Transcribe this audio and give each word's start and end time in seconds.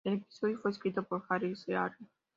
El 0.03 0.13
episodio 0.15 0.57
fue 0.57 0.71
escrito 0.71 1.03
por 1.03 1.23
Harry 1.29 1.53
Shearer. 1.53 1.93